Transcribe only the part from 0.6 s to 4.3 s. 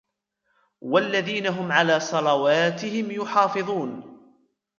وَالَّذِينَ هُمْ عَلَى صَلَوَاتِهِمْ يُحَافِظُونَ